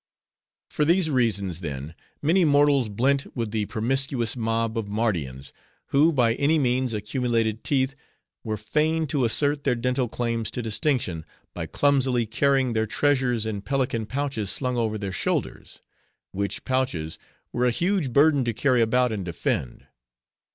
[0.71, 1.93] For these reasons, then,
[2.23, 5.53] many mortals blent with the promiscuous mob of Mardians,
[5.89, 7.93] who, by any means, accumulated teeth,
[8.43, 13.61] were fain to assert their dental claims to distinction, by clumsily carrying their treasures in
[13.61, 15.79] pelican pouches slung over their shoulders;
[16.31, 17.19] which pouches
[17.53, 19.85] were a huge burden to carry about, and defend.